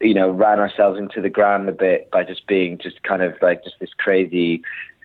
you 0.00 0.14
know, 0.14 0.30
ran 0.30 0.58
ourselves 0.60 0.98
into 0.98 1.20
the 1.20 1.30
ground 1.30 1.68
a 1.68 1.72
bit 1.72 2.10
by 2.10 2.24
just 2.24 2.46
being 2.46 2.78
just 2.78 3.02
kind 3.02 3.22
of 3.22 3.34
like 3.40 3.64
just 3.64 3.76
this 3.80 3.94
crazy 3.96 4.62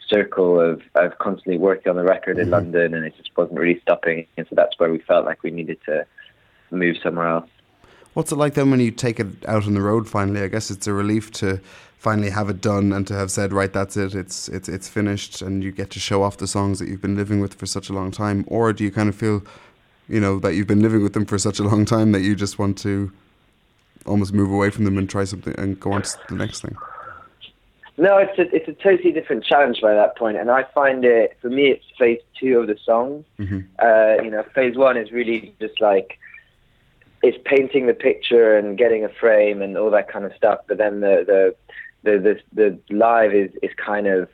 circle 0.08 0.60
of, 0.60 0.82
of 0.96 1.18
constantly 1.20 1.58
working 1.58 1.90
on 1.90 1.96
the 1.96 2.04
record 2.04 2.38
mm-hmm. 2.38 2.46
in 2.46 2.50
London 2.50 2.94
and 2.94 3.06
it 3.06 3.16
just 3.16 3.30
wasn't 3.38 3.60
really 3.60 3.80
stopping. 3.82 4.26
And 4.38 4.48
so 4.50 4.56
that's 4.56 4.78
where 4.80 4.92
we 4.92 5.00
felt 5.00 5.26
like 5.26 5.44
we 5.44 5.52
needed 5.52 5.80
to 5.86 6.06
move 6.72 6.98
somewhere 7.02 7.28
else. 7.28 7.50
What's 8.14 8.32
it 8.32 8.36
like 8.36 8.56
then 8.56 8.72
when 8.72 8.80
you 8.80 8.92
take 8.92 9.20
it 9.20 9.28
out 9.48 9.66
on 9.66 9.76
the 9.76 9.82
road 9.82 10.10
finally? 10.10 10.42
I 10.42 10.48
guess 10.48 10.72
it's 10.72 10.88
a 10.88 10.94
relief 10.94 11.32
to 11.34 11.62
finally 11.98 12.32
have 12.32 12.50
it 12.50 12.60
done 12.60 12.92
and 12.92 13.06
to 13.08 13.14
have 13.14 13.30
said, 13.30 13.54
right, 13.54 13.72
that's 13.72 13.96
it, 13.98 14.16
it's 14.16 14.50
it's 14.50 14.68
it's 14.68 14.88
finished 14.88 15.42
and 15.42 15.64
you 15.64 15.72
get 15.72 15.92
to 15.92 16.00
show 16.00 16.24
off 16.24 16.38
the 16.38 16.48
songs 16.48 16.80
that 16.80 16.88
you've 16.88 17.02
been 17.02 17.16
living 17.16 17.40
with 17.40 17.54
for 17.54 17.66
such 17.66 17.90
a 17.90 17.94
long 17.94 18.10
time? 18.10 18.46
Or 18.48 18.74
do 18.74 18.84
you 18.84 18.92
kind 18.92 19.10
of 19.10 19.16
feel, 19.16 19.44
you 20.08 20.20
know, 20.20 20.40
that 20.40 20.56
you've 20.56 20.68
been 20.68 20.82
living 20.82 21.04
with 21.04 21.14
them 21.14 21.26
for 21.26 21.38
such 21.38 21.60
a 21.60 21.64
long 21.64 21.86
time 21.86 22.12
that 22.14 22.22
you 22.22 22.36
just 22.36 22.58
want 22.58 22.78
to 22.80 23.12
almost 24.10 24.34
move 24.34 24.52
away 24.52 24.70
from 24.70 24.86
them 24.86 24.98
and 24.98 25.10
try 25.10 25.24
something 25.24 25.54
and 25.58 25.80
go 25.80 25.94
on 25.94 26.02
to 26.02 26.18
the 26.28 26.36
next 26.36 26.62
thing? 26.62 26.76
No, 27.98 28.18
it's 28.18 28.38
a 28.40 28.56
it's 28.56 28.68
a 28.68 28.74
totally 28.74 29.12
different 29.12 29.44
challenge 29.44 29.82
by 29.82 29.94
that 29.94 30.18
point, 30.18 30.38
and 30.38 30.50
I 30.50 30.64
find 30.74 31.04
it 31.04 31.38
for 31.42 31.50
me 31.50 31.68
it's 31.68 31.84
phase 31.98 32.22
two 32.40 32.58
of 32.60 32.68
the 32.68 32.78
song. 32.84 33.26
Mm-hmm. 33.38 33.60
Uh, 33.78 34.24
you 34.24 34.32
know, 34.32 34.44
phase 34.56 34.78
one 34.78 34.96
is 34.96 35.12
really 35.12 35.54
just 35.60 35.82
like 35.82 36.18
it's 37.22 37.38
painting 37.44 37.88
the 37.88 37.94
picture 37.94 38.58
and 38.58 38.78
getting 38.78 39.04
a 39.04 39.10
frame 39.10 39.62
and 39.62 39.78
all 39.78 39.92
that 39.92 40.10
kind 40.10 40.24
of 40.24 40.34
stuff. 40.34 40.60
But 40.68 40.78
then 40.78 41.02
the 41.02 41.26
the 41.28 41.56
the 42.04 42.42
the, 42.54 42.80
the 42.88 42.96
live 42.96 43.34
is 43.34 43.52
is 43.62 43.72
kind 43.76 44.08
of 44.08 44.30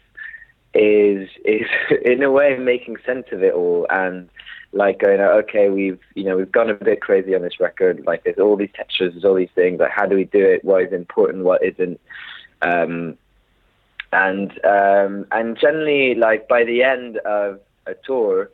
is 0.75 1.27
is 1.43 1.67
in 2.05 2.21
a 2.21 2.31
way 2.31 2.55
making 2.57 2.97
sense 3.05 3.25
of 3.31 3.41
it 3.41 3.53
all 3.53 3.87
and 3.89 4.29
like 4.75 4.99
going, 4.99 5.21
okay, 5.21 5.69
we've 5.69 5.99
you 6.15 6.25
know 6.25 6.37
we've 6.37 6.51
gone 6.51 6.69
a 6.69 6.73
bit 6.73 7.01
crazy 7.01 7.33
on 7.33 7.41
this 7.41 7.59
record. 7.59 8.03
Like 8.05 8.23
there's 8.23 8.37
all 8.37 8.57
these 8.57 8.71
textures, 8.75 9.13
there's 9.13 9.25
all 9.25 9.35
these 9.35 9.49
things. 9.55 9.79
Like 9.79 9.91
how 9.91 10.05
do 10.05 10.15
we 10.15 10.25
do 10.25 10.45
it? 10.45 10.63
What 10.63 10.83
is 10.83 10.93
important? 10.93 11.45
What 11.45 11.63
isn't? 11.63 11.99
Um, 12.61 13.17
and 14.11 14.51
um, 14.65 15.25
and 15.31 15.57
generally, 15.57 16.15
like 16.15 16.47
by 16.47 16.65
the 16.65 16.83
end 16.83 17.17
of 17.17 17.61
a 17.87 17.95
tour, 18.05 18.51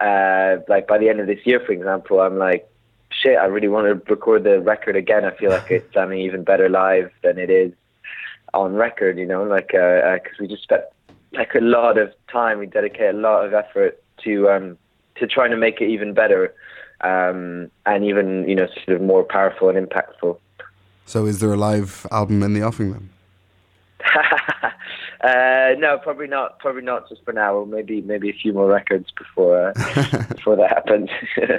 uh, 0.00 0.56
like 0.68 0.86
by 0.86 0.98
the 0.98 1.08
end 1.08 1.20
of 1.20 1.26
this 1.26 1.44
year, 1.44 1.60
for 1.60 1.72
example, 1.72 2.20
I'm 2.20 2.38
like, 2.38 2.68
shit, 3.10 3.38
I 3.38 3.46
really 3.46 3.68
want 3.68 3.86
to 3.86 4.12
record 4.12 4.44
the 4.44 4.60
record 4.60 4.96
again. 4.96 5.24
I 5.24 5.34
feel 5.34 5.50
like 5.50 5.70
it's 5.70 5.92
sounding 5.94 6.20
even 6.20 6.44
better 6.44 6.68
live 6.68 7.10
than 7.22 7.38
it 7.38 7.48
is 7.48 7.72
on 8.52 8.74
record. 8.74 9.18
You 9.18 9.26
know, 9.26 9.44
like 9.44 9.68
because 9.68 10.02
uh, 10.04 10.40
uh, 10.40 10.40
we 10.40 10.46
just 10.46 10.64
spent 10.64 10.82
like 11.32 11.54
a 11.54 11.60
lot 11.60 11.96
of 11.96 12.12
time, 12.30 12.58
we 12.58 12.66
dedicate 12.66 13.14
a 13.14 13.18
lot 13.18 13.46
of 13.46 13.54
effort 13.54 14.02
to 14.24 14.48
um, 14.50 14.78
to 15.16 15.26
trying 15.26 15.50
to 15.50 15.56
make 15.56 15.80
it 15.80 15.88
even 15.88 16.14
better 16.14 16.54
um, 17.00 17.70
and 17.86 18.04
even 18.04 18.48
you 18.48 18.54
know 18.54 18.66
sort 18.84 18.96
of 18.96 19.02
more 19.02 19.24
powerful 19.24 19.68
and 19.68 19.88
impactful. 19.88 20.38
So, 21.06 21.26
is 21.26 21.40
there 21.40 21.52
a 21.52 21.56
live 21.56 22.06
album 22.10 22.42
in 22.42 22.54
the 22.54 22.62
offing 22.62 22.92
then? 22.92 23.10
uh, 25.20 25.74
no, 25.78 25.98
probably 26.02 26.26
not. 26.26 26.58
Probably 26.58 26.82
not 26.82 27.08
just 27.08 27.24
for 27.24 27.32
now. 27.32 27.64
Maybe 27.64 28.00
maybe 28.00 28.30
a 28.30 28.32
few 28.32 28.52
more 28.52 28.66
records 28.66 29.10
before 29.16 29.68
uh, 29.68 29.72
before 30.34 30.56
that 30.56 30.70
happens. 30.70 31.10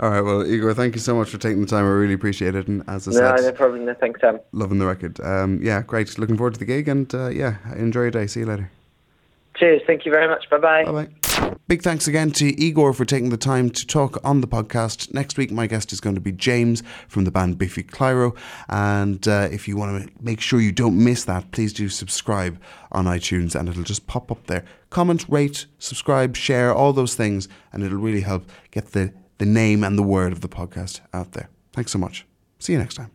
All 0.00 0.10
right. 0.10 0.20
Well, 0.20 0.44
Igor, 0.44 0.74
thank 0.74 0.94
you 0.94 1.00
so 1.00 1.14
much 1.14 1.30
for 1.30 1.38
taking 1.38 1.60
the 1.60 1.66
time. 1.66 1.84
I 1.84 1.88
really 1.88 2.14
appreciate 2.14 2.54
it. 2.54 2.66
And 2.66 2.82
as 2.88 3.06
I 3.08 3.12
no, 3.12 3.36
said, 3.36 3.44
no 3.44 3.52
problem. 3.52 3.86
No, 3.86 3.94
thanks, 3.94 4.20
Sam. 4.20 4.40
Loving 4.52 4.78
the 4.78 4.86
record. 4.86 5.20
Um, 5.20 5.60
yeah, 5.62 5.82
great. 5.82 6.18
Looking 6.18 6.36
forward 6.36 6.54
to 6.54 6.58
the 6.58 6.66
gig, 6.66 6.88
and 6.88 7.12
uh, 7.14 7.28
yeah, 7.28 7.56
enjoy 7.76 8.02
your 8.02 8.10
day. 8.10 8.26
See 8.26 8.40
you 8.40 8.46
later. 8.46 8.70
Cheers. 9.56 9.82
Thank 9.86 10.04
you 10.04 10.12
very 10.12 10.28
much. 10.28 10.50
Bye 10.50 10.58
bye. 10.58 10.84
Bye 10.84 11.06
bye. 11.06 11.55
Big 11.68 11.82
thanks 11.82 12.06
again 12.06 12.30
to 12.30 12.56
Igor 12.60 12.92
for 12.92 13.04
taking 13.04 13.30
the 13.30 13.36
time 13.36 13.70
to 13.70 13.84
talk 13.84 14.24
on 14.24 14.40
the 14.40 14.46
podcast. 14.46 15.12
Next 15.12 15.36
week, 15.36 15.50
my 15.50 15.66
guest 15.66 15.92
is 15.92 16.00
going 16.00 16.14
to 16.14 16.20
be 16.20 16.30
James 16.30 16.84
from 17.08 17.24
the 17.24 17.32
band 17.32 17.58
Biffy 17.58 17.82
Clyro. 17.82 18.36
And 18.68 19.26
uh, 19.26 19.48
if 19.50 19.66
you 19.66 19.76
want 19.76 20.04
to 20.04 20.12
make 20.22 20.40
sure 20.40 20.60
you 20.60 20.70
don't 20.70 21.02
miss 21.02 21.24
that, 21.24 21.50
please 21.50 21.72
do 21.72 21.88
subscribe 21.88 22.60
on 22.92 23.06
iTunes 23.06 23.58
and 23.58 23.68
it'll 23.68 23.82
just 23.82 24.06
pop 24.06 24.30
up 24.30 24.46
there. 24.46 24.64
Comment, 24.90 25.24
rate, 25.28 25.66
subscribe, 25.80 26.36
share, 26.36 26.72
all 26.72 26.92
those 26.92 27.16
things, 27.16 27.48
and 27.72 27.82
it'll 27.82 27.98
really 27.98 28.20
help 28.20 28.48
get 28.70 28.92
the, 28.92 29.12
the 29.38 29.46
name 29.46 29.82
and 29.82 29.98
the 29.98 30.04
word 30.04 30.30
of 30.30 30.42
the 30.42 30.48
podcast 30.48 31.00
out 31.12 31.32
there. 31.32 31.48
Thanks 31.72 31.90
so 31.90 31.98
much. 31.98 32.24
See 32.60 32.74
you 32.74 32.78
next 32.78 32.94
time. 32.94 33.10